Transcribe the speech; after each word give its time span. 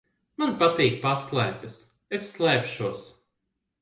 Man 0.43 0.53
patīk 0.61 0.95
paslēpes. 1.03 1.75
Es 2.19 2.27
slēpšos. 2.31 3.05